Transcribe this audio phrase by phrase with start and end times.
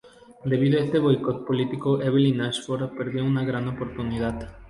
[0.43, 4.57] Debido a este boicot político, Evelyn Ashford perdió una gran oportunidad.